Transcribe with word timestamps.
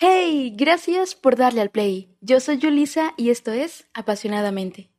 Hey, 0.00 0.54
gracias 0.56 1.16
por 1.16 1.34
darle 1.34 1.60
al 1.60 1.72
play. 1.72 2.16
Yo 2.20 2.38
soy 2.38 2.58
Yulisa 2.58 3.14
y 3.16 3.30
esto 3.30 3.50
es 3.50 3.88
Apasionadamente. 3.94 4.92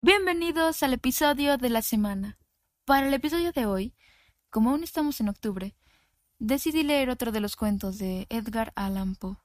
Bienvenidos 0.00 0.82
al 0.82 0.94
episodio 0.94 1.58
de 1.58 1.68
la 1.68 1.82
semana. 1.82 2.38
Para 2.86 3.06
el 3.06 3.12
episodio 3.12 3.52
de 3.52 3.66
hoy, 3.66 3.94
como 4.48 4.70
aún 4.70 4.82
estamos 4.82 5.20
en 5.20 5.28
octubre, 5.28 5.76
decidí 6.38 6.84
leer 6.84 7.10
otro 7.10 7.32
de 7.32 7.40
los 7.40 7.54
cuentos 7.54 7.98
de 7.98 8.26
Edgar 8.30 8.72
Allan 8.74 9.14
Poe. 9.14 9.36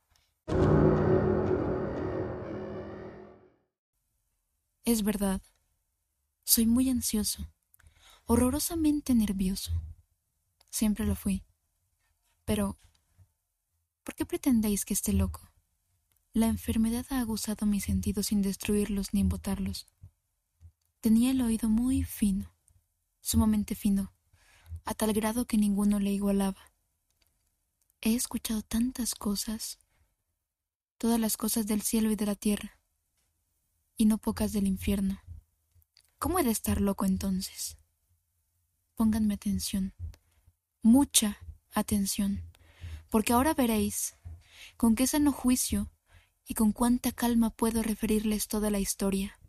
Es 4.85 5.03
verdad, 5.03 5.41
soy 6.45 6.67
muy 6.67 6.89
ansioso, 6.89 7.51
horrorosamente 8.23 9.13
nervioso. 9.13 9.73
Siempre 10.69 11.05
lo 11.05 11.15
fui. 11.15 11.43
Pero, 12.45 12.77
¿por 14.03 14.15
qué 14.15 14.25
pretendéis 14.25 14.85
que 14.85 14.93
esté 14.93 15.13
loco? 15.13 15.41
La 16.33 16.47
enfermedad 16.47 17.05
ha 17.09 17.19
aguzado 17.19 17.65
mis 17.65 17.85
sentidos 17.85 18.27
sin 18.27 18.41
destruirlos 18.41 19.13
ni 19.13 19.21
embotarlos. 19.21 19.87
Tenía 21.01 21.31
el 21.31 21.41
oído 21.41 21.69
muy 21.69 22.03
fino, 22.03 22.53
sumamente 23.21 23.73
fino, 23.73 24.13
a 24.85 24.93
tal 24.93 25.13
grado 25.13 25.45
que 25.45 25.57
ninguno 25.57 25.99
le 25.99 26.11
igualaba. 26.11 26.71
He 28.01 28.13
escuchado 28.13 28.61
tantas 28.61 29.15
cosas, 29.15 29.79
todas 30.97 31.19
las 31.19 31.37
cosas 31.37 31.65
del 31.65 31.81
cielo 31.81 32.11
y 32.11 32.15
de 32.15 32.25
la 32.27 32.35
tierra, 32.35 32.79
y 33.97 34.05
no 34.05 34.19
pocas 34.19 34.53
del 34.53 34.67
infierno. 34.67 35.19
¿Cómo 36.19 36.37
he 36.37 36.43
de 36.43 36.51
estar 36.51 36.79
loco 36.79 37.05
entonces? 37.05 37.77
Pónganme 38.93 39.33
atención, 39.33 39.93
mucha 40.83 41.39
atención, 41.75 42.41
porque 43.09 43.33
ahora 43.33 43.53
veréis 43.53 44.15
con 44.77 44.95
qué 44.95 45.05
sano 45.05 45.31
juicio 45.31 45.91
y 46.47 46.53
con 46.53 46.71
cuánta 46.71 47.11
calma 47.11 47.49
puedo 47.49 47.83
referirles 47.83 48.47
toda 48.47 48.69
la 48.69 48.79
historia. 48.79 49.39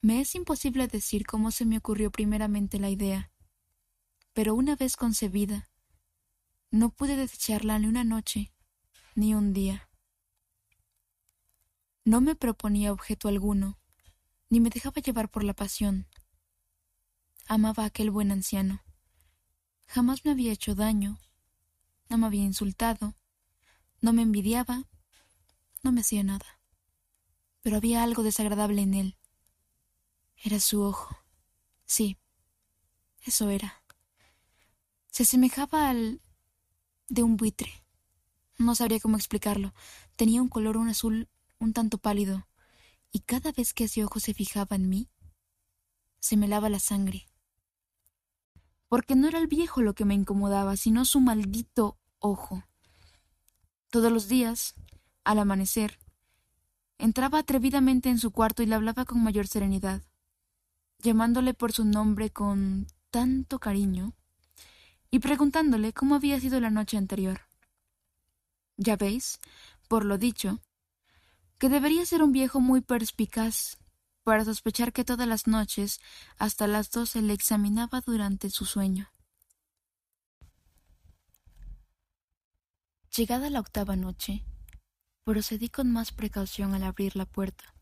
Me 0.00 0.20
es 0.20 0.34
imposible 0.34 0.86
decir 0.86 1.26
cómo 1.26 1.50
se 1.50 1.64
me 1.64 1.78
ocurrió 1.78 2.10
primeramente 2.10 2.78
la 2.78 2.90
idea, 2.90 3.32
pero 4.32 4.54
una 4.54 4.76
vez 4.76 4.96
concebida, 4.96 5.68
no 6.70 6.90
pude 6.90 7.16
desecharla 7.16 7.78
ni 7.78 7.86
una 7.86 8.04
noche 8.04 8.52
ni 9.14 9.34
un 9.34 9.52
día. 9.52 9.90
No 12.04 12.20
me 12.20 12.36
proponía 12.36 12.92
objeto 12.92 13.28
alguno, 13.28 13.78
ni 14.48 14.60
me 14.60 14.70
dejaba 14.70 15.02
llevar 15.02 15.28
por 15.30 15.42
la 15.44 15.54
pasión. 15.54 16.06
Amaba 17.46 17.82
a 17.82 17.86
aquel 17.86 18.10
buen 18.10 18.30
anciano, 18.30 18.82
Jamás 19.88 20.22
me 20.22 20.32
había 20.32 20.52
hecho 20.52 20.74
daño, 20.74 21.18
no 22.10 22.18
me 22.18 22.26
había 22.26 22.42
insultado, 22.42 23.14
no 24.02 24.12
me 24.12 24.20
envidiaba, 24.20 24.84
no 25.82 25.92
me 25.92 26.02
hacía 26.02 26.22
nada. 26.22 26.60
Pero 27.62 27.78
había 27.78 28.02
algo 28.02 28.22
desagradable 28.22 28.82
en 28.82 28.92
él. 28.92 29.16
Era 30.36 30.60
su 30.60 30.82
ojo. 30.82 31.16
Sí, 31.86 32.18
eso 33.22 33.48
era. 33.48 33.82
Se 35.10 35.22
asemejaba 35.22 35.88
al 35.88 36.20
de 37.08 37.22
un 37.22 37.38
buitre. 37.38 37.82
No 38.58 38.74
sabría 38.74 39.00
cómo 39.00 39.16
explicarlo. 39.16 39.72
Tenía 40.16 40.42
un 40.42 40.48
color 40.48 40.76
un 40.76 40.88
azul 40.88 41.30
un 41.58 41.72
tanto 41.72 41.96
pálido, 41.96 42.46
y 43.10 43.20
cada 43.20 43.52
vez 43.52 43.72
que 43.72 43.84
ese 43.84 44.04
ojo 44.04 44.20
se 44.20 44.34
fijaba 44.34 44.76
en 44.76 44.90
mí, 44.90 45.08
se 46.20 46.36
me 46.36 46.46
lava 46.46 46.68
la 46.68 46.78
sangre 46.78 47.27
porque 48.88 49.16
no 49.16 49.28
era 49.28 49.38
el 49.38 49.46
viejo 49.46 49.82
lo 49.82 49.94
que 49.94 50.04
me 50.04 50.14
incomodaba, 50.14 50.76
sino 50.76 51.04
su 51.04 51.20
maldito 51.20 51.98
ojo. 52.18 52.64
Todos 53.90 54.10
los 54.12 54.28
días, 54.28 54.74
al 55.24 55.38
amanecer, 55.38 55.98
entraba 56.98 57.38
atrevidamente 57.38 58.08
en 58.08 58.18
su 58.18 58.30
cuarto 58.30 58.62
y 58.62 58.66
le 58.66 58.74
hablaba 58.74 59.04
con 59.04 59.22
mayor 59.22 59.46
serenidad, 59.46 60.02
llamándole 60.98 61.54
por 61.54 61.72
su 61.72 61.84
nombre 61.84 62.30
con 62.30 62.86
tanto 63.10 63.58
cariño 63.58 64.14
y 65.10 65.20
preguntándole 65.20 65.92
cómo 65.92 66.14
había 66.14 66.40
sido 66.40 66.60
la 66.60 66.70
noche 66.70 66.96
anterior. 66.96 67.42
Ya 68.76 68.96
veis, 68.96 69.40
por 69.88 70.04
lo 70.04 70.18
dicho, 70.18 70.60
que 71.58 71.68
debería 71.68 72.04
ser 72.04 72.22
un 72.22 72.32
viejo 72.32 72.60
muy 72.60 72.80
perspicaz 72.80 73.78
para 74.28 74.44
sospechar 74.44 74.92
que 74.92 75.06
todas 75.06 75.26
las 75.26 75.46
noches 75.46 76.02
hasta 76.36 76.66
las 76.66 76.90
doce 76.90 77.22
le 77.22 77.32
examinaba 77.32 78.02
durante 78.02 78.50
su 78.50 78.66
sueño. 78.66 79.10
Llegada 83.16 83.48
la 83.48 83.60
octava 83.60 83.96
noche, 83.96 84.44
procedí 85.24 85.70
con 85.70 85.90
más 85.90 86.12
precaución 86.12 86.74
al 86.74 86.82
abrir 86.82 87.16
la 87.16 87.24
puerta. 87.24 87.74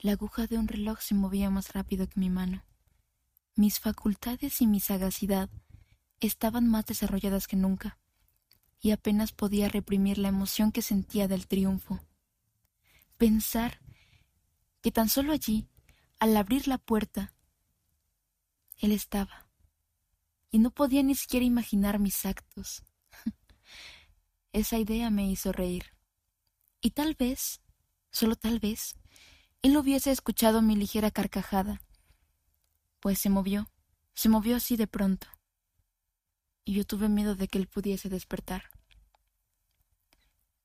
La 0.00 0.10
aguja 0.10 0.48
de 0.48 0.58
un 0.58 0.66
reloj 0.66 0.98
se 0.98 1.14
movía 1.14 1.50
más 1.50 1.72
rápido 1.72 2.08
que 2.08 2.18
mi 2.18 2.30
mano. 2.30 2.64
Mis 3.54 3.78
facultades 3.78 4.60
y 4.60 4.66
mi 4.66 4.80
sagacidad 4.80 5.48
estaban 6.18 6.66
más 6.66 6.84
desarrolladas 6.86 7.46
que 7.46 7.54
nunca, 7.54 8.00
y 8.80 8.90
apenas 8.90 9.30
podía 9.30 9.68
reprimir 9.68 10.18
la 10.18 10.30
emoción 10.30 10.72
que 10.72 10.82
sentía 10.82 11.28
del 11.28 11.46
triunfo. 11.46 12.00
Pensar 13.18 13.78
que 14.80 14.92
tan 14.92 15.08
solo 15.08 15.32
allí, 15.32 15.68
al 16.18 16.36
abrir 16.36 16.68
la 16.68 16.78
puerta, 16.78 17.34
él 18.78 18.92
estaba, 18.92 19.48
y 20.50 20.58
no 20.58 20.70
podía 20.70 21.02
ni 21.02 21.14
siquiera 21.14 21.44
imaginar 21.44 21.98
mis 21.98 22.24
actos. 22.24 22.84
Esa 24.52 24.78
idea 24.78 25.10
me 25.10 25.28
hizo 25.30 25.52
reír. 25.52 25.84
Y 26.80 26.90
tal 26.90 27.14
vez, 27.14 27.60
solo 28.10 28.36
tal 28.36 28.60
vez, 28.60 28.94
él 29.62 29.76
hubiese 29.76 30.12
escuchado 30.12 30.62
mi 30.62 30.76
ligera 30.76 31.10
carcajada, 31.10 31.80
pues 33.00 33.18
se 33.18 33.30
movió, 33.30 33.70
se 34.14 34.28
movió 34.28 34.56
así 34.56 34.76
de 34.76 34.86
pronto, 34.86 35.26
y 36.64 36.74
yo 36.74 36.84
tuve 36.84 37.08
miedo 37.08 37.34
de 37.34 37.48
que 37.48 37.58
él 37.58 37.66
pudiese 37.66 38.08
despertar. 38.08 38.70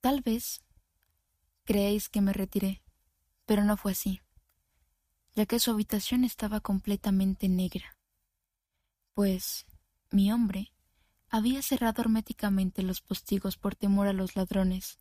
Tal 0.02 0.22
vez 0.22 0.62
creéis 1.64 2.10
que 2.10 2.22
me 2.22 2.34
retiré, 2.34 2.83
pero 3.46 3.64
no 3.64 3.78
fue 3.78 3.94
así, 3.94 4.22
ya 5.36 5.46
que 5.46 5.60
su 5.60 5.72
habitación 5.72 6.24
estaba 6.24 6.60
completamente 6.60 7.50
negra, 7.50 7.98
pues 9.14 9.66
mi 10.12 10.32
hombre 10.32 10.72
había 11.30 11.62
cerrado 11.62 12.02
herméticamente 12.02 12.84
los 12.84 13.02
postigos 13.02 13.58
por 13.58 13.76
temor 13.76 14.08
a 14.08 14.14
los 14.14 14.36
ladrones, 14.36 15.00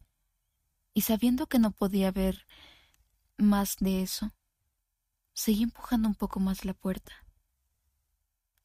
y 0.94 1.02
sabiendo 1.02 1.46
que 1.46 1.58
no 1.58 1.70
podía 1.70 2.10
ver 2.10 2.46
más 3.36 3.76
de 3.80 4.02
eso, 4.02 4.32
seguí 5.32 5.62
empujando 5.62 6.08
un 6.08 6.14
poco 6.14 6.40
más 6.40 6.64
la 6.64 6.74
puerta, 6.74 7.12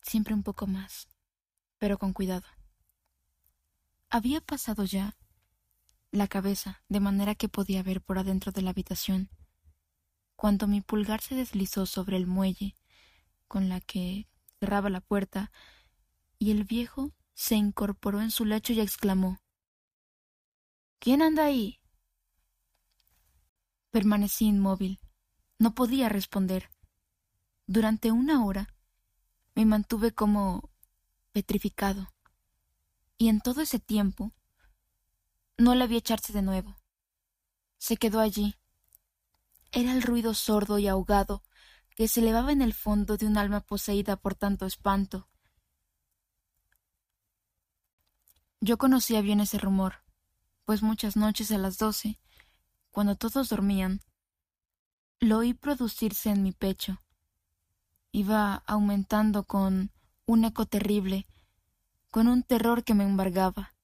siempre 0.01 0.33
un 0.33 0.43
poco 0.43 0.67
más, 0.67 1.07
pero 1.77 1.97
con 1.97 2.13
cuidado. 2.13 2.47
Había 4.09 4.39
pasado 4.41 4.85
ya 4.85 5.17
la 6.11 6.27
cabeza, 6.27 6.81
de 6.87 7.01
manera 7.01 7.35
que 7.35 7.49
podía 7.49 7.83
ver 7.83 8.01
por 8.01 8.17
adentro 8.17 8.51
de 8.51 8.61
la 8.61 8.69
habitación, 8.69 9.29
cuando 10.37 10.67
mi 10.67 10.81
pulgar 10.81 11.19
se 11.19 11.35
deslizó 11.35 11.85
sobre 11.85 12.15
el 12.15 12.27
muelle 12.27 12.75
con 13.47 13.67
la 13.67 13.81
que 13.81 14.29
cerraba 14.59 14.89
la 14.89 15.01
puerta, 15.01 15.51
y 16.39 16.51
el 16.51 16.63
viejo 16.63 17.11
se 17.33 17.55
incorporó 17.55 18.21
en 18.21 18.31
su 18.31 18.45
lecho 18.45 18.71
y 18.71 18.79
exclamó 18.79 19.41
¿Quién 20.99 21.21
anda 21.21 21.45
ahí? 21.45 21.79
Permanecí 23.91 24.45
inmóvil. 24.45 24.99
No 25.59 25.73
podía 25.73 26.09
responder. 26.09 26.69
Durante 27.65 28.11
una 28.11 28.45
hora 28.45 28.75
me 29.55 29.65
mantuve 29.65 30.13
como 30.13 30.69
petrificado. 31.31 32.13
Y 33.17 33.29
en 33.29 33.41
todo 33.41 33.61
ese 33.61 33.79
tiempo 33.79 34.33
no 35.57 35.73
le 35.73 35.87
vi 35.87 35.97
echarse 35.97 36.33
de 36.33 36.43
nuevo. 36.43 36.75
Se 37.78 37.97
quedó 37.97 38.19
allí, 38.19 38.55
era 39.72 39.91
el 39.93 40.02
ruido 40.02 40.34
sordo 40.34 40.79
y 40.79 40.87
ahogado 40.87 41.43
que 41.96 42.08
se 42.08 42.19
elevaba 42.19 42.52
en 42.52 42.61
el 42.61 42.73
fondo 42.73 43.17
de 43.17 43.25
un 43.25 43.37
alma 43.37 43.61
poseída 43.61 44.17
por 44.17 44.35
tanto 44.35 44.66
espanto. 44.66 45.28
Yo 48.61 48.78
conocía 48.78 49.22
bien 49.22 49.40
ese 49.40 49.58
rumor, 49.58 50.03
pues 50.66 50.81
muchas 50.81 51.16
noches 51.16 51.52
a 51.52 51.58
las 51.58 51.78
doce, 51.78 52.19
cuando 52.91 53.16
todos 53.16 53.49
dormían, 53.49 54.02
lo 55.19 55.40
oí 55.40 55.53
producirse 55.53 56.29
en 56.29 56.43
mi 56.43 56.52
pecho. 56.52 57.02
Iba 58.11 58.64
aumentando 58.67 59.43
con 59.43 59.91
un 60.25 60.46
eco 60.46 60.66
terrible, 60.66 61.28
con 62.11 62.28
un 62.28 62.43
terror 62.43 62.84
que 62.84 62.93
me 62.93 63.03
embargaba. 63.03 63.75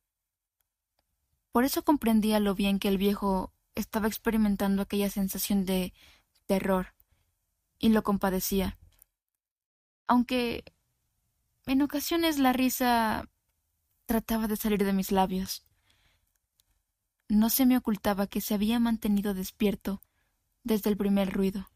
Por 1.51 1.65
eso 1.65 1.83
comprendía 1.83 2.39
lo 2.39 2.55
bien 2.55 2.79
que 2.79 2.87
el 2.87 2.97
viejo 2.97 3.53
estaba 3.75 4.07
experimentando 4.07 4.81
aquella 4.81 5.09
sensación 5.09 5.65
de 5.65 5.93
terror 6.45 6.93
y 7.79 7.89
lo 7.89 8.03
compadecía. 8.03 8.77
Aunque 10.07 10.63
en 11.65 11.81
ocasiones 11.81 12.39
la 12.39 12.53
risa 12.53 13.29
trataba 14.05 14.47
de 14.47 14.57
salir 14.57 14.83
de 14.83 14.93
mis 14.93 15.11
labios. 15.11 15.63
No 17.29 17.49
se 17.49 17.65
me 17.65 17.77
ocultaba 17.77 18.27
que 18.27 18.41
se 18.41 18.53
había 18.53 18.79
mantenido 18.79 19.33
despierto 19.33 20.01
desde 20.63 20.89
el 20.89 20.97
primer 20.97 21.31
ruido, 21.31 21.69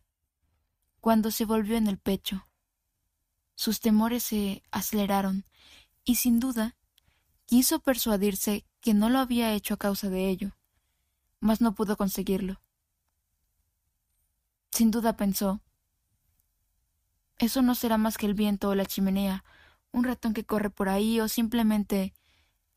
cuando 0.99 1.31
se 1.31 1.45
volvió 1.45 1.77
en 1.77 1.87
el 1.87 1.97
pecho. 1.97 2.47
Sus 3.55 3.79
temores 3.79 4.23
se 4.23 4.63
aceleraron 4.71 5.45
y 6.03 6.15
sin 6.15 6.39
duda 6.39 6.75
quiso 7.45 7.79
persuadirse 7.79 8.65
que 8.81 8.93
no 8.93 9.09
lo 9.09 9.19
había 9.19 9.53
hecho 9.53 9.73
a 9.73 9.77
causa 9.77 10.09
de 10.09 10.29
ello, 10.29 10.57
mas 11.39 11.61
no 11.61 11.75
pudo 11.75 11.97
conseguirlo. 11.97 12.61
Sin 14.71 14.91
duda 14.91 15.17
pensó, 15.17 15.61
eso 17.39 17.61
no 17.61 17.75
será 17.75 17.97
más 17.97 18.17
que 18.17 18.25
el 18.25 18.33
viento 18.33 18.69
o 18.69 18.75
la 18.75 18.85
chimenea, 18.85 19.43
un 19.91 20.03
ratón 20.03 20.33
que 20.33 20.43
corre 20.43 20.69
por 20.69 20.89
ahí 20.89 21.19
o 21.19 21.27
simplemente 21.27 22.13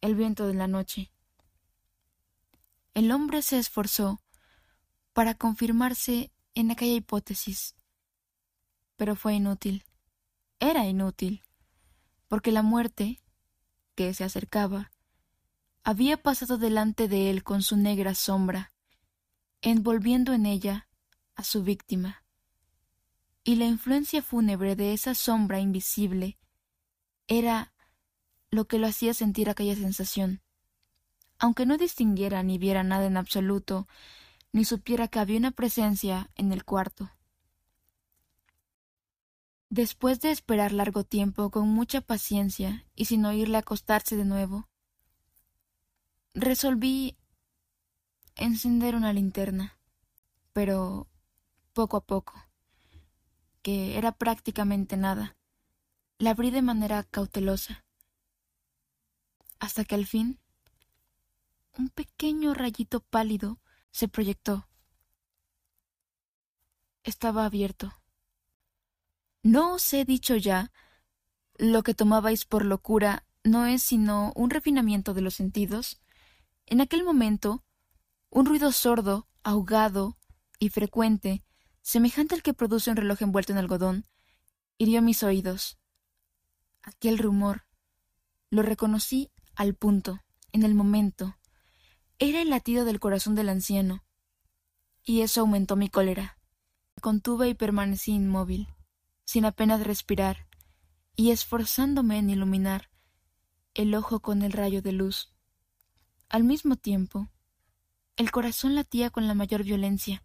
el 0.01 0.15
viento 0.15 0.47
de 0.47 0.55
la 0.55 0.67
noche. 0.67 1.13
El 2.95 3.11
hombre 3.13 3.43
se 3.43 3.59
esforzó 3.59 4.21
para 5.13 5.35
confirmarse 5.35 6.31
en 6.55 6.71
aquella 6.71 6.95
hipótesis, 6.95 7.75
pero 8.97 9.17
fue 9.17 9.35
inútil. 9.35 9.85
Era 10.59 10.87
inútil, 10.87 11.43
porque 12.29 12.53
la 12.53 12.63
muerte, 12.63 13.23
que 13.95 14.13
se 14.13 14.25
acercaba, 14.25 14.91
había 15.83 16.17
pasado 16.17 16.59
delante 16.59 17.09
de 17.09 17.31
él 17.31 17.43
con 17.43 17.63
su 17.63 17.77
negra 17.77 18.15
sombra, 18.15 18.73
envolviendo 19.63 20.33
en 20.33 20.47
ella 20.47 20.89
a 21.35 21.45
su 21.45 21.63
víctima. 21.63 22.25
Y 23.45 23.57
la 23.57 23.65
influencia 23.65 24.23
fúnebre 24.23 24.77
de 24.77 24.93
esa 24.93 25.15
sombra 25.15 25.61
invisible 25.61 26.39
era 27.27 27.73
lo 28.51 28.67
que 28.67 28.79
lo 28.79 28.87
hacía 28.87 29.15
sentir 29.15 29.49
aquella 29.49 29.75
sensación. 29.75 30.43
Aunque 31.39 31.65
no 31.65 31.79
distinguiera 31.79 32.43
ni 32.43 32.59
viera 32.59 32.83
nada 32.83 33.07
en 33.07 33.17
absoluto, 33.17 33.89
ni 34.53 34.65
supiera 34.65 35.09
que 35.09 35.21
había 35.21 35.39
una 35.39 35.53
presencia 35.53 36.31
en 36.35 36.53
el 36.53 36.65
cuarto. 36.65 37.11
Después 39.71 40.21
de 40.21 40.33
esperar 40.33 40.73
largo 40.73 41.05
tiempo 41.05 41.51
con 41.51 41.69
mucha 41.69 42.01
paciencia 42.01 42.85
y 42.97 43.05
sin 43.05 43.25
oírle 43.25 43.57
acostarse 43.57 44.17
de 44.17 44.25
nuevo, 44.25 44.70
resolví 46.35 47.17
encender 48.37 48.95
una 48.95 49.13
linterna, 49.13 49.79
pero 50.53 51.09
poco 51.73 51.97
a 51.97 52.05
poco, 52.05 52.35
que 53.63 53.97
era 53.99 54.13
prácticamente 54.13 54.97
nada. 54.97 55.37
La 56.19 56.31
abrí 56.31 56.51
de 56.51 56.63
manera 56.63 57.03
cautelosa, 57.05 57.85
hasta 59.59 59.85
que 59.85 59.95
al 59.95 60.07
fin 60.07 60.39
un 61.79 61.89
pequeño 61.89 62.55
rayito 62.55 63.01
pálido 63.01 63.59
se 63.91 64.09
proyectó. 64.09 64.69
Estaba 67.05 67.47
abierto. 67.47 67.93
¿No 69.43 69.75
os 69.75 69.93
he 69.95 70.05
dicho 70.05 70.37
ya? 70.37 70.71
Lo 71.57 71.83
que 71.83 71.95
tomabais 71.95 72.45
por 72.45 72.65
locura 72.65 73.25
no 73.43 73.67
es 73.67 73.83
sino 73.83 74.33
un 74.35 74.51
refinamiento 74.51 75.15
de 75.15 75.23
los 75.23 75.35
sentidos. 75.35 76.01
En 76.71 76.81
aquel 76.81 77.03
momento, 77.03 77.65
un 78.31 78.47
ruido 78.47 78.71
sordo, 78.71 79.27
ahogado 79.43 80.17
y 80.61 80.69
frecuente, 80.69 81.43
semejante 81.83 82.37
al 82.37 82.45
que 82.45 82.55
produce 82.55 82.91
un 82.91 82.97
reloj 82.97 83.23
envuelto 83.23 83.51
en 83.51 83.59
algodón, 83.59 84.07
hirió 84.79 85.03
mis 85.03 85.25
oídos. 85.25 85.81
Aquel 86.83 87.19
rumor 87.19 87.65
lo 88.51 88.63
reconocí 88.63 89.33
al 89.57 89.75
punto, 89.75 90.21
en 90.53 90.63
el 90.63 90.77
momento. 90.77 91.37
Era 92.21 92.41
el 92.41 92.51
latido 92.51 92.85
del 92.85 93.01
corazón 93.01 93.35
del 93.35 93.49
anciano, 93.49 94.05
y 95.03 95.23
eso 95.23 95.41
aumentó 95.41 95.75
mi 95.75 95.89
cólera. 95.89 96.39
Me 96.95 97.03
contuve 97.03 97.49
y 97.49 97.55
permanecí 97.55 98.13
inmóvil, 98.13 98.69
sin 99.25 99.45
apenas 99.45 99.83
respirar, 99.83 100.47
y 101.17 101.33
esforzándome 101.33 102.19
en 102.19 102.31
iluminar 102.31 102.91
el 103.75 103.93
ojo 103.97 104.21
con 104.21 104.43
el 104.43 104.53
rayo 104.53 104.83
de 104.83 104.93
luz. 104.93 105.35
Al 106.31 106.45
mismo 106.45 106.77
tiempo, 106.77 107.29
el 108.17 108.31
corazón 108.31 108.77
latía 108.77 109.11
con 109.11 109.27
la 109.27 109.35
mayor 109.35 109.65
violencia, 109.65 110.23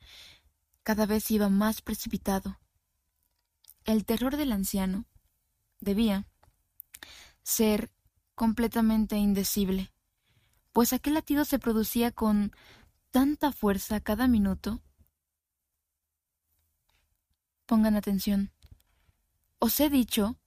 cada 0.84 1.08
vez 1.08 1.32
iba 1.32 1.50
más 1.50 1.82
precipitado. 1.82 2.60
El 3.86 4.06
terror 4.06 4.38
del 4.38 4.52
anciano 4.52 5.06
debía 5.80 6.28
ser 7.42 7.92
completamente 8.36 9.18
indecible, 9.18 9.92
pues 10.74 10.94
aquel 10.94 11.16
latido 11.16 11.44
se 11.44 11.58
producía 11.58 12.12
con 12.12 12.52
tanta 13.10 13.52
fuerza 13.52 14.00
cada 14.00 14.28
minuto. 14.28 14.84
Pongan 17.66 17.96
atención. 17.96 18.52
Os 19.58 19.80
he 19.80 19.90
dicho 19.90 20.38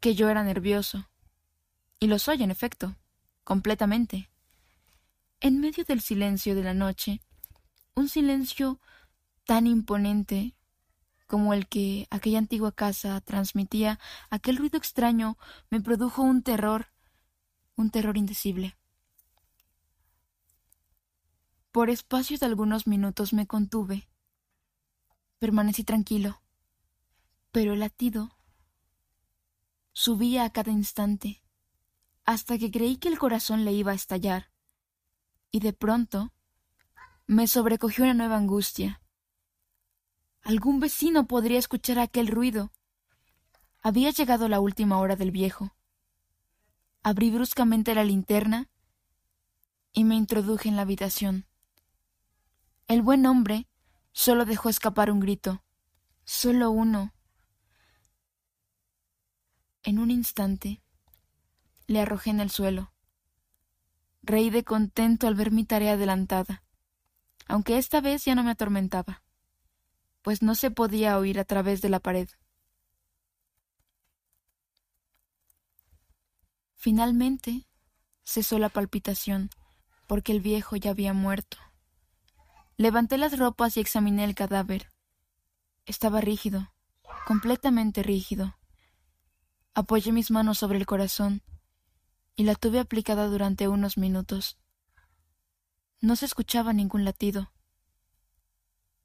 que 0.00 0.14
yo 0.14 0.28
era 0.28 0.44
nervioso, 0.44 1.08
y 1.98 2.08
lo 2.08 2.18
soy 2.18 2.42
en 2.42 2.50
efecto, 2.50 2.94
completamente. 3.42 4.28
En 5.40 5.60
medio 5.60 5.84
del 5.84 6.00
silencio 6.00 6.56
de 6.56 6.64
la 6.64 6.74
noche, 6.74 7.20
un 7.94 8.08
silencio 8.08 8.80
tan 9.44 9.68
imponente 9.68 10.56
como 11.28 11.54
el 11.54 11.68
que 11.68 12.08
aquella 12.10 12.38
antigua 12.38 12.72
casa 12.72 13.20
transmitía, 13.20 14.00
aquel 14.30 14.56
ruido 14.56 14.78
extraño 14.78 15.38
me 15.70 15.80
produjo 15.80 16.22
un 16.22 16.42
terror, 16.42 16.88
un 17.76 17.90
terror 17.90 18.16
indecible. 18.16 18.76
Por 21.70 21.88
espacio 21.88 22.36
de 22.36 22.46
algunos 22.46 22.88
minutos 22.88 23.32
me 23.32 23.46
contuve. 23.46 24.08
Permanecí 25.38 25.84
tranquilo, 25.84 26.42
pero 27.52 27.74
el 27.74 27.80
latido 27.80 28.36
subía 29.92 30.44
a 30.44 30.50
cada 30.50 30.72
instante, 30.72 31.44
hasta 32.24 32.58
que 32.58 32.72
creí 32.72 32.96
que 32.96 33.08
el 33.08 33.18
corazón 33.18 33.64
le 33.64 33.72
iba 33.72 33.92
a 33.92 33.94
estallar, 33.94 34.50
y 35.50 35.60
de 35.60 35.72
pronto 35.72 36.32
me 37.26 37.46
sobrecogió 37.46 38.04
una 38.04 38.14
nueva 38.14 38.36
angustia 38.36 39.00
Algún 40.48 40.80
vecino 40.80 41.26
podría 41.26 41.58
escuchar 41.58 41.98
aquel 41.98 42.26
ruido. 42.26 42.72
Había 43.82 44.10
llegado 44.12 44.48
la 44.48 44.60
última 44.60 44.98
hora 44.98 45.14
del 45.14 45.30
viejo. 45.30 45.76
Abrí 47.02 47.30
bruscamente 47.30 47.94
la 47.94 48.02
linterna 48.02 48.70
y 49.92 50.04
me 50.04 50.14
introduje 50.14 50.70
en 50.70 50.76
la 50.76 50.82
habitación. 50.82 51.46
El 52.86 53.02
buen 53.02 53.26
hombre 53.26 53.68
solo 54.12 54.46
dejó 54.46 54.70
escapar 54.70 55.10
un 55.10 55.20
grito, 55.20 55.62
solo 56.24 56.70
uno. 56.70 57.12
En 59.82 59.98
un 59.98 60.10
instante 60.10 60.80
le 61.86 62.00
arrojé 62.00 62.30
en 62.30 62.40
el 62.40 62.48
suelo. 62.48 62.90
Reí 64.22 64.50
de 64.50 64.64
contento 64.64 65.26
al 65.26 65.34
ver 65.34 65.50
mi 65.50 65.64
tarea 65.64 65.94
adelantada, 65.94 66.62
aunque 67.46 67.78
esta 67.78 68.00
vez 68.00 68.24
ya 68.24 68.34
no 68.34 68.42
me 68.42 68.50
atormentaba 68.50 69.22
pues 70.28 70.42
no 70.42 70.54
se 70.54 70.70
podía 70.70 71.18
oír 71.18 71.38
a 71.38 71.44
través 71.44 71.80
de 71.80 71.88
la 71.88 72.00
pared. 72.00 72.28
Finalmente 76.74 77.66
cesó 78.24 78.58
la 78.58 78.68
palpitación, 78.68 79.48
porque 80.06 80.32
el 80.32 80.42
viejo 80.42 80.76
ya 80.76 80.90
había 80.90 81.14
muerto. 81.14 81.56
Levanté 82.76 83.16
las 83.16 83.38
ropas 83.38 83.78
y 83.78 83.80
examiné 83.80 84.24
el 84.24 84.34
cadáver. 84.34 84.90
Estaba 85.86 86.20
rígido, 86.20 86.74
completamente 87.26 88.02
rígido. 88.02 88.56
Apoyé 89.72 90.12
mis 90.12 90.30
manos 90.30 90.58
sobre 90.58 90.76
el 90.76 90.84
corazón 90.84 91.42
y 92.38 92.44
la 92.44 92.54
tuve 92.54 92.78
aplicada 92.78 93.26
durante 93.26 93.68
unos 93.68 93.98
minutos. 93.98 94.56
No 96.00 96.16
se 96.16 96.24
escuchaba 96.24 96.72
ningún 96.72 97.04
latido 97.04 97.50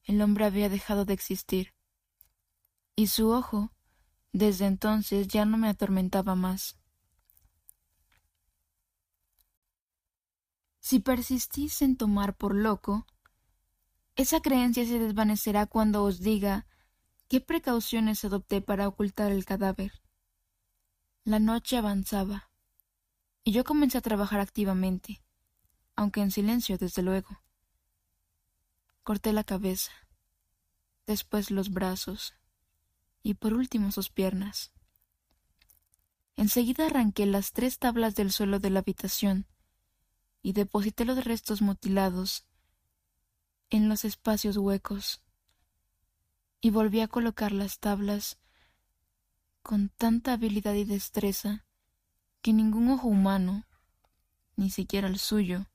el 0.03 0.21
hombre 0.21 0.45
había 0.45 0.69
dejado 0.69 1.05
de 1.05 1.13
existir, 1.13 1.73
y 2.95 3.07
su 3.07 3.29
ojo 3.29 3.71
desde 4.31 4.65
entonces 4.65 5.27
ya 5.27 5.45
no 5.45 5.57
me 5.57 5.69
atormentaba 5.69 6.35
más. 6.35 6.77
Si 10.79 10.99
persistís 10.99 11.81
en 11.81 11.95
tomar 11.95 12.35
por 12.35 12.55
loco, 12.55 13.07
esa 14.15 14.41
creencia 14.41 14.85
se 14.85 14.99
desvanecerá 14.99 15.65
cuando 15.65 16.03
os 16.03 16.19
diga 16.19 16.67
qué 17.29 17.39
precauciones 17.39 18.25
adopté 18.25 18.61
para 18.61 18.87
ocultar 18.87 19.31
el 19.31 19.45
cadáver. 19.45 19.93
La 21.23 21.39
noche 21.39 21.77
avanzaba, 21.77 22.51
y 23.43 23.51
yo 23.51 23.63
comencé 23.63 23.97
a 23.97 24.01
trabajar 24.01 24.39
activamente, 24.39 25.21
aunque 25.95 26.21
en 26.21 26.31
silencio, 26.31 26.77
desde 26.77 27.01
luego. 27.01 27.41
Corté 29.03 29.33
la 29.33 29.43
cabeza, 29.43 29.91
después 31.05 31.51
los 31.51 31.71
brazos 31.71 32.33
y 33.21 33.33
por 33.33 33.53
último 33.53 33.91
sus 33.91 34.09
piernas. 34.09 34.71
Enseguida 36.35 36.87
arranqué 36.87 37.25
las 37.25 37.51
tres 37.51 37.79
tablas 37.79 38.15
del 38.15 38.31
suelo 38.31 38.59
de 38.59 38.69
la 38.69 38.79
habitación 38.79 39.45
y 40.41 40.53
deposité 40.53 41.05
los 41.05 41.23
restos 41.23 41.61
mutilados 41.61 42.45
en 43.69 43.89
los 43.89 44.05
espacios 44.05 44.57
huecos 44.57 45.21
y 46.61 46.69
volví 46.69 47.01
a 47.01 47.07
colocar 47.07 47.51
las 47.51 47.79
tablas 47.79 48.39
con 49.61 49.89
tanta 49.89 50.33
habilidad 50.33 50.73
y 50.73 50.85
destreza 50.85 51.65
que 52.43 52.51
ningún 52.51 52.89
ojo 52.89 53.07
humano, 53.07 53.63
ni 54.57 54.69
siquiera 54.69 55.07
el 55.07 55.17
suyo, 55.17 55.65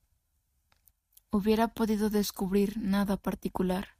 hubiera 1.31 1.69
podido 1.69 2.11
descubrir 2.11 2.77
nada 2.77 3.17
particular. 3.17 3.97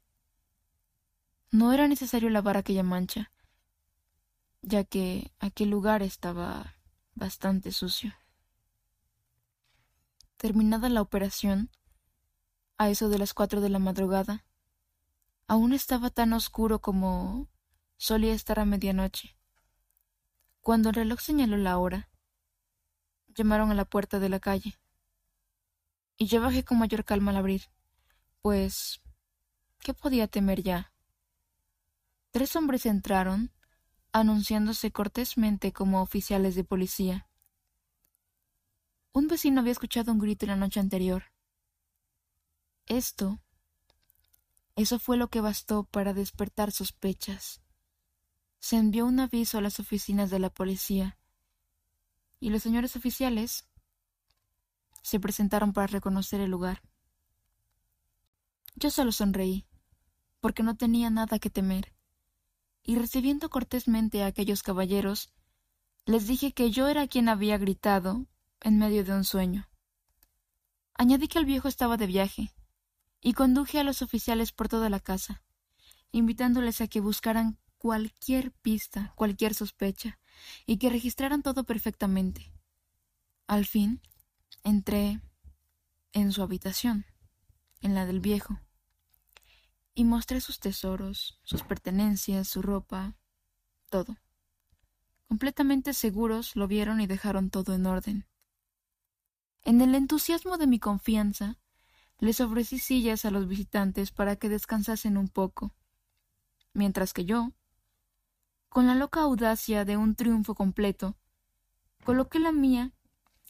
No 1.51 1.73
era 1.73 1.89
necesario 1.89 2.29
lavar 2.29 2.59
aquella 2.59 2.83
mancha, 2.83 3.33
ya 4.61 4.85
que 4.85 5.33
aquel 5.39 5.71
lugar 5.71 6.03
estaba 6.03 6.75
bastante 7.15 7.73
sucio. 7.73 8.15
Terminada 10.37 10.91
la 10.91 11.01
operación, 11.01 11.71
a 12.77 12.91
eso 12.91 13.09
de 13.09 13.19
las 13.19 13.33
cuatro 13.33 13.63
de 13.63 13.71
la 13.71 13.79
madrugada, 13.79 14.45
aún 15.47 15.73
estaba 15.73 16.11
tan 16.11 16.35
oscuro 16.35 16.83
como 16.83 17.49
solía 17.97 18.35
estar 18.35 18.61
a 18.61 18.67
medianoche. 18.67 19.39
Cuando 20.61 20.91
el 20.91 20.97
reloj 20.97 21.21
señaló 21.21 21.57
la 21.57 21.79
hora, 21.79 22.11
llamaron 23.39 23.71
a 23.71 23.75
la 23.75 23.85
puerta 23.85 24.19
de 24.19 24.29
la 24.29 24.41
calle. 24.41 24.79
Y 26.17 26.27
yo 26.27 26.43
bajé 26.43 26.65
con 26.65 26.79
mayor 26.79 27.05
calma 27.05 27.31
al 27.31 27.39
abrir, 27.39 27.63
pues 28.43 29.01
¿qué 29.79 29.95
podía 29.95 30.27
temer 30.27 30.63
ya? 30.63 30.93
Tres 32.31 32.55
hombres 32.57 32.85
entraron, 32.85 33.51
anunciándose 34.13 34.91
cortésmente 34.91 35.73
como 35.73 36.03
oficiales 36.03 36.55
de 36.55 36.65
policía. 36.65 37.29
Un 39.13 39.29
vecino 39.29 39.61
había 39.61 39.73
escuchado 39.73 40.13
un 40.13 40.19
grito 40.19 40.45
la 40.47 40.57
noche 40.57 40.81
anterior. 40.81 41.25
Esto, 42.87 43.41
eso 44.77 44.99
fue 44.99 45.17
lo 45.17 45.29
que 45.29 45.41
bastó 45.41 45.85
para 45.85 46.13
despertar 46.13 46.73
sospechas 46.73 47.63
se 48.61 48.77
envió 48.77 49.07
un 49.07 49.21
aviso 49.21 49.59
a 49.59 49.61
las 49.61 49.81
oficinas 49.81 50.31
de 50.31 50.39
la 50.39 50.51
policía 50.51 51.18
y 52.41 52.51
los 52.51 52.63
señores 52.63 52.97
oficiales 52.97 53.69
se 55.03 55.21
presentaron 55.21 55.73
para 55.73 55.87
reconocer 55.87 56.41
el 56.41 56.51
lugar. 56.51 56.83
Yo 58.77 58.91
solo 58.91 59.13
sonreí, 59.13 59.67
porque 60.41 60.63
no 60.63 60.77
tenía 60.77 61.11
nada 61.11 61.39
que 61.39 61.51
temer, 61.51 61.93
y 62.83 62.97
recibiendo 62.97 63.51
cortésmente 63.51 64.23
a 64.23 64.27
aquellos 64.27 64.63
caballeros, 64.63 65.33
les 66.07 66.27
dije 66.27 66.53
que 66.53 66.71
yo 66.71 66.89
era 66.89 67.09
quien 67.09 67.29
había 67.29 67.59
gritado 67.59 68.27
en 68.61 68.79
medio 68.79 69.05
de 69.05 69.13
un 69.13 69.25
sueño. 69.25 69.69
Añadí 70.95 71.29
que 71.29 71.39
el 71.39 71.45
viejo 71.45 71.69
estaba 71.69 71.97
de 71.97 72.07
viaje, 72.07 72.53
y 73.21 73.33
conduje 73.33 73.81
a 73.81 73.85
los 73.85 74.03
oficiales 74.03 74.53
por 74.53 74.69
toda 74.69 74.89
la 74.89 75.01
casa, 75.01 75.43
invitándoles 76.13 76.81
a 76.81 76.89
que 76.89 77.01
buscaran 77.01 77.59
cualquier 77.79 78.53
pista, 78.53 79.13
cualquier 79.17 79.55
sospecha, 79.55 80.19
y 80.67 80.79
que 80.79 80.91
registraran 80.91 81.43
todo 81.43 81.65
perfectamente. 81.65 82.53
Al 83.47 83.67
fin, 83.67 84.01
entré 84.65 85.21
en 86.13 86.33
su 86.33 86.43
habitación, 86.43 87.07
en 87.81 87.95
la 87.95 88.07
del 88.07 88.21
viejo, 88.21 88.61
y 89.95 90.05
mostré 90.05 90.41
sus 90.41 90.61
tesoros, 90.61 91.41
sus 91.43 91.63
pertenencias, 91.63 92.49
su 92.49 92.63
ropa, 92.63 93.17
todo. 93.89 94.17
Completamente 95.27 95.93
seguros 95.93 96.57
lo 96.57 96.69
vieron 96.69 97.01
y 97.01 97.07
dejaron 97.07 97.51
todo 97.51 97.75
en 97.75 97.87
orden. 97.87 98.27
En 99.63 99.81
el 99.81 99.95
entusiasmo 99.95 100.57
de 100.57 100.67
mi 100.67 100.79
confianza, 100.79 101.59
les 102.19 102.41
ofrecí 102.41 102.79
sillas 102.79 103.25
a 103.25 103.31
los 103.31 103.47
visitantes 103.47 104.11
para 104.11 104.37
que 104.37 104.49
descansasen 104.49 105.17
un 105.17 105.29
poco, 105.29 105.75
mientras 106.73 107.13
que 107.13 107.25
yo, 107.25 107.53
con 108.69 108.87
la 108.87 108.95
loca 108.95 109.23
audacia 109.23 109.85
de 109.85 109.97
un 109.97 110.15
triunfo 110.15 110.55
completo, 110.55 111.17
coloqué 112.05 112.39
la 112.39 112.53
mía 112.53 112.93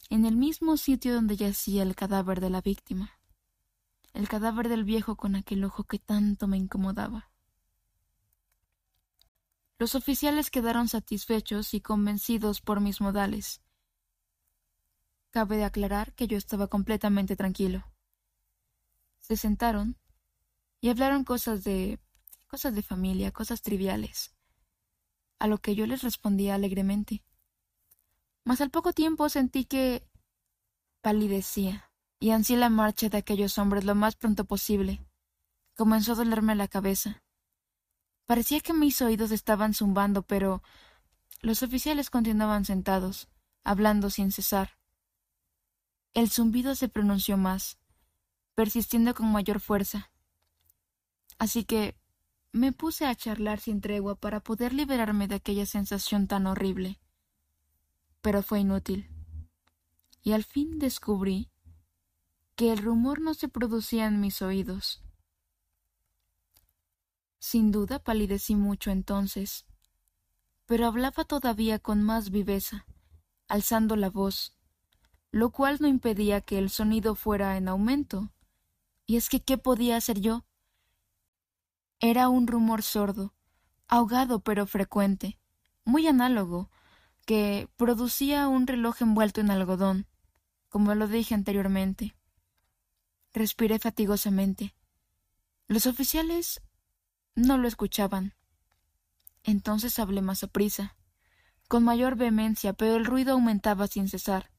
en 0.09 0.25
el 0.25 0.35
mismo 0.35 0.77
sitio 0.77 1.13
donde 1.13 1.35
yacía 1.35 1.83
el 1.83 1.95
cadáver 1.95 2.39
de 2.39 2.49
la 2.49 2.61
víctima, 2.61 3.11
el 4.13 4.27
cadáver 4.29 4.69
del 4.69 4.83
viejo 4.83 5.17
con 5.17 5.35
aquel 5.35 5.63
ojo 5.63 5.83
que 5.83 5.99
tanto 5.99 6.47
me 6.47 6.57
incomodaba. 6.57 7.29
Los 9.77 9.95
oficiales 9.95 10.49
quedaron 10.49 10.87
satisfechos 10.87 11.73
y 11.73 11.81
convencidos 11.81 12.59
por 12.61 12.81
mis 12.81 12.99
modales. 12.99 13.61
Cabe 15.31 15.57
de 15.57 15.65
aclarar 15.65 16.13
que 16.13 16.27
yo 16.27 16.37
estaba 16.37 16.67
completamente 16.67 17.35
tranquilo. 17.35 17.85
Se 19.19 19.37
sentaron 19.37 19.97
y 20.81 20.89
hablaron 20.89 21.23
cosas 21.23 21.63
de 21.63 21.99
cosas 22.47 22.73
de 22.73 22.81
familia, 22.81 23.31
cosas 23.31 23.61
triviales 23.61 24.33
a 25.39 25.47
lo 25.47 25.57
que 25.57 25.75
yo 25.75 25.87
les 25.87 26.03
respondía 26.03 26.55
alegremente. 26.55 27.23
Mas 28.45 28.61
al 28.61 28.69
poco 28.69 28.93
tiempo 28.93 29.29
sentí 29.29 29.65
que 29.65 30.05
palidecía, 31.01 31.91
y 32.19 32.31
ansié 32.31 32.57
la 32.57 32.69
marcha 32.69 33.09
de 33.09 33.17
aquellos 33.17 33.57
hombres 33.57 33.85
lo 33.85 33.95
más 33.95 34.15
pronto 34.15 34.45
posible. 34.45 35.01
Comenzó 35.75 36.11
a 36.11 36.15
dolerme 36.15 36.55
la 36.55 36.67
cabeza. 36.67 37.23
Parecía 38.25 38.59
que 38.59 38.73
mis 38.73 39.01
oídos 39.01 39.31
estaban 39.31 39.73
zumbando, 39.73 40.23
pero 40.23 40.61
los 41.41 41.63
oficiales 41.63 42.09
continuaban 42.09 42.65
sentados, 42.65 43.29
hablando 43.63 44.09
sin 44.09 44.31
cesar. 44.31 44.77
El 46.13 46.29
zumbido 46.29 46.75
se 46.75 46.89
pronunció 46.89 47.37
más, 47.37 47.79
persistiendo 48.55 49.13
con 49.13 49.31
mayor 49.31 49.59
fuerza. 49.61 50.11
Así 51.37 51.63
que 51.63 51.98
me 52.51 52.71
puse 52.71 53.05
a 53.05 53.15
charlar 53.15 53.59
sin 53.59 53.81
tregua 53.81 54.15
para 54.15 54.39
poder 54.39 54.73
liberarme 54.73 55.27
de 55.27 55.35
aquella 55.35 55.65
sensación 55.65 56.27
tan 56.27 56.47
horrible. 56.47 56.99
Pero 58.21 58.41
fue 58.41 58.61
inútil. 58.61 59.09
Y 60.23 60.33
al 60.33 60.43
fin 60.43 60.79
descubrí 60.79 61.49
que 62.55 62.71
el 62.71 62.79
rumor 62.79 63.21
no 63.21 63.33
se 63.33 63.47
producía 63.47 64.05
en 64.07 64.19
mis 64.19 64.41
oídos. 64.41 65.01
Sin 67.37 67.71
duda 67.71 67.99
palidecí 67.99 68.55
mucho 68.55 68.91
entonces, 68.91 69.65
pero 70.65 70.87
hablaba 70.87 71.23
todavía 71.23 71.79
con 71.79 72.03
más 72.03 72.31
viveza, 72.31 72.85
alzando 73.47 73.95
la 73.95 74.09
voz, 74.09 74.57
lo 75.31 75.51
cual 75.51 75.77
no 75.79 75.87
impedía 75.87 76.41
que 76.41 76.57
el 76.57 76.69
sonido 76.69 77.15
fuera 77.15 77.55
en 77.55 77.69
aumento. 77.69 78.33
Y 79.05 79.15
es 79.15 79.29
que 79.29 79.41
¿qué 79.41 79.57
podía 79.57 79.95
hacer 79.95 80.19
yo? 80.19 80.45
Era 81.99 82.29
un 82.29 82.47
rumor 82.47 82.81
sordo, 82.81 83.33
ahogado 83.89 84.39
pero 84.39 84.65
frecuente, 84.65 85.37
muy 85.83 86.07
análogo, 86.07 86.69
que 87.25 87.67
producía 87.75 88.47
un 88.47 88.67
reloj 88.67 89.01
envuelto 89.01 89.41
en 89.41 89.51
algodón, 89.51 90.07
como 90.69 90.95
lo 90.95 91.07
dije 91.07 91.35
anteriormente. 91.35 92.15
Respiré 93.33 93.79
fatigosamente. 93.79 94.73
Los 95.67 95.87
oficiales 95.87 96.61
no 97.35 97.57
lo 97.57 97.67
escuchaban. 97.67 98.33
Entonces 99.43 99.99
hablé 99.99 100.21
más 100.21 100.43
aprisa, 100.43 100.95
con 101.67 101.83
mayor 101.83 102.15
vehemencia, 102.15 102.73
pero 102.73 102.95
el 102.95 103.05
ruido 103.05 103.33
aumentaba 103.33 103.87
sin 103.87 104.07
cesar. 104.07 104.51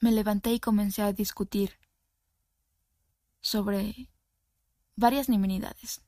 Me 0.00 0.12
levanté 0.12 0.52
y 0.52 0.60
comencé 0.60 1.02
a 1.02 1.12
discutir 1.12 1.72
sobre 3.40 4.08
varias 5.00 5.28
nimiedades. 5.28 6.02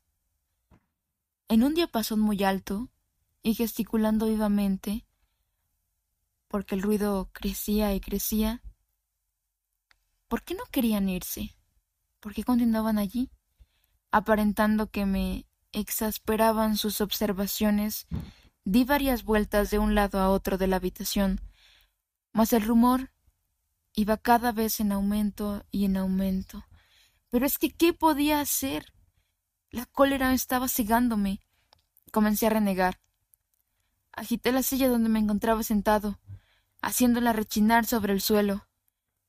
En 1.49 1.65
un 1.65 1.75
diapasón 1.75 2.21
muy 2.21 2.45
alto 2.45 2.91
y 3.43 3.55
gesticulando 3.55 4.27
vivamente, 4.27 5.05
porque 6.47 6.75
el 6.77 6.83
ruido 6.83 7.31
crecía 7.33 7.95
y 7.95 8.01
crecía, 8.01 8.63
¿por 10.29 10.43
qué 10.43 10.55
no 10.55 10.65
querían 10.71 11.09
irse? 11.09 11.57
¿Por 12.21 12.35
qué 12.35 12.45
continuaban 12.45 12.99
allí? 12.99 13.31
Aparentando 14.11 14.91
que 14.91 15.07
me 15.07 15.47
exasperaban 15.73 16.77
sus 16.77 17.01
observaciones, 17.01 18.07
di 18.65 18.85
varias 18.85 19.25
vueltas 19.25 19.71
de 19.71 19.79
un 19.79 19.95
lado 19.95 20.21
a 20.21 20.29
otro 20.29 20.59
de 20.59 20.67
la 20.67 20.77
habitación, 20.77 21.41
mas 22.33 22.53
el 22.53 22.63
rumor 22.63 23.11
iba 23.95 24.19
cada 24.19 24.53
vez 24.53 24.81
en 24.81 24.93
aumento 24.93 25.65
y 25.71 25.87
en 25.87 25.97
aumento. 25.97 26.65
Pero 27.33 27.47
es 27.47 27.57
que, 27.57 27.71
¿qué 27.71 27.95
podía 27.95 28.41
hacer? 28.41 28.93
La 29.71 29.87
cólera 29.87 30.35
estaba 30.35 30.69
cegándome. 30.69 31.41
Comencé 32.11 32.47
a 32.47 32.51
renegar. 32.51 33.01
Agité 34.13 34.53
la 34.53 34.63
silla 34.63 34.91
donde 34.91 35.09
me 35.09 35.19
encontraba 35.19 35.63
sentado, 35.63 36.21
haciéndola 36.83 37.33
rechinar 37.33 37.87
sobre 37.87 38.13
el 38.13 38.21
suelo. 38.21 38.69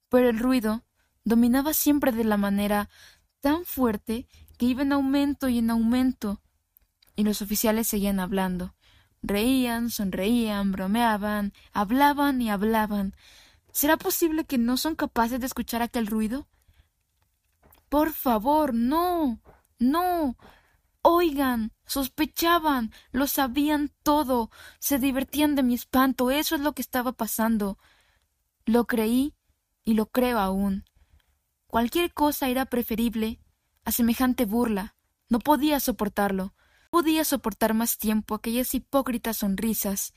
Pero 0.10 0.28
el 0.28 0.38
ruido 0.38 0.84
dominaba 1.24 1.74
siempre 1.74 2.12
de 2.12 2.26
la 2.26 2.36
manera 2.36 2.90
tan 3.40 3.64
fuerte 3.64 4.28
que 4.58 4.66
iba 4.66 4.82
en 4.82 4.92
aumento 4.92 5.48
y 5.48 5.60
en 5.60 5.70
aumento, 5.70 6.42
y 7.16 7.24
los 7.24 7.42
oficiales 7.42 7.88
seguían 7.88 8.20
hablando, 8.20 8.76
Reían, 9.22 9.90
sonreían, 9.90 10.74
bromeaban, 10.74 11.54
hablaban 11.72 12.42
y 12.42 12.50
hablaban. 12.50 13.16
¿Será 13.72 13.96
posible 13.96 14.44
que 14.44 14.58
no 14.58 14.76
son 14.76 14.96
capaces 14.96 15.40
de 15.40 15.46
escuchar 15.46 15.82
aquel 15.82 16.08
ruido? 16.08 16.50
Por 17.94 18.12
favor, 18.12 18.74
no. 18.74 19.40
No. 19.78 20.36
Oigan, 21.04 21.74
sospechaban, 21.86 22.92
lo 23.12 23.28
sabían 23.28 23.92
todo, 24.02 24.50
se 24.80 24.98
divertían 24.98 25.54
de 25.54 25.62
mi 25.62 25.76
espanto, 25.76 26.32
eso 26.32 26.56
es 26.56 26.62
lo 26.62 26.74
que 26.74 26.82
estaba 26.82 27.12
pasando. 27.12 27.78
Lo 28.66 28.88
creí 28.88 29.36
y 29.84 29.94
lo 29.94 30.08
creo 30.08 30.40
aún. 30.40 30.86
Cualquier 31.68 32.12
cosa 32.16 32.50
era 32.50 32.66
preferible 32.66 33.40
a 33.86 33.92
semejante 33.92 34.46
burla. 34.46 34.96
No 35.30 35.38
podía 35.38 35.80
soportarlo. 35.80 36.56
podía 36.90 37.24
soportar 37.24 37.76
más 37.76 38.00
tiempo 38.00 38.34
aquellas 38.34 38.74
hipócritas 38.74 39.38
sonrisas. 39.38 40.16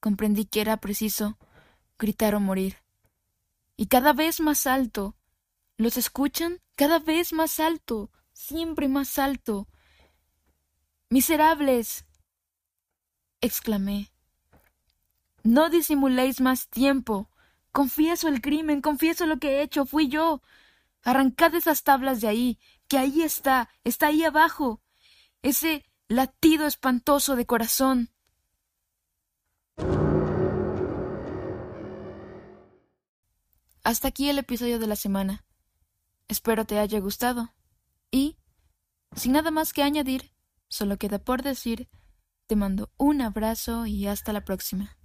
Comprendí 0.00 0.46
que 0.46 0.62
era 0.62 0.78
preciso 0.78 1.36
gritar 1.98 2.34
o 2.34 2.40
morir. 2.40 2.78
Y 3.76 3.88
cada 3.88 4.14
vez 4.14 4.40
más 4.40 4.66
alto. 4.66 5.18
¿Los 5.76 5.96
escuchan? 5.96 6.60
Cada 6.76 6.98
vez 6.98 7.32
más 7.32 7.58
alto. 7.58 8.10
Siempre 8.32 8.88
más 8.88 9.18
alto. 9.18 9.68
Miserables. 11.10 12.04
exclamé. 13.40 14.10
No 15.42 15.68
disimuléis 15.68 16.40
más 16.40 16.68
tiempo. 16.68 17.28
Confieso 17.72 18.28
el 18.28 18.40
crimen, 18.40 18.80
confieso 18.80 19.26
lo 19.26 19.38
que 19.38 19.58
he 19.58 19.62
hecho, 19.62 19.84
fui 19.84 20.08
yo. 20.08 20.40
Arrancad 21.02 21.54
esas 21.54 21.82
tablas 21.82 22.20
de 22.20 22.28
ahí, 22.28 22.58
que 22.88 22.98
ahí 22.98 23.22
está, 23.22 23.68
está 23.82 24.06
ahí 24.06 24.24
abajo. 24.24 24.80
Ese 25.42 25.84
latido 26.08 26.66
espantoso 26.66 27.36
de 27.36 27.46
corazón. 27.46 28.10
Hasta 33.82 34.08
aquí 34.08 34.30
el 34.30 34.38
episodio 34.38 34.78
de 34.78 34.86
la 34.86 34.96
semana. 34.96 35.44
Espero 36.28 36.64
te 36.64 36.78
haya 36.78 37.00
gustado. 37.00 37.54
Y, 38.10 38.38
sin 39.14 39.32
nada 39.32 39.50
más 39.50 39.72
que 39.72 39.82
añadir, 39.82 40.32
solo 40.68 40.96
queda 40.96 41.18
por 41.18 41.42
decir, 41.42 41.88
te 42.46 42.56
mando 42.56 42.90
un 42.96 43.20
abrazo 43.20 43.86
y 43.86 44.06
hasta 44.06 44.32
la 44.32 44.44
próxima. 44.44 44.96